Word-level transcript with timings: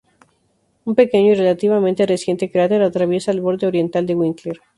Un 0.83 0.95
pequeño 0.95 1.31
y 1.31 1.35
relativamente 1.35 2.07
reciente 2.07 2.49
cráter 2.49 2.81
atraviesa 2.81 3.29
el 3.29 3.41
borde 3.41 3.67
oriental 3.67 4.07
de 4.07 4.15
Winkler. 4.15 4.59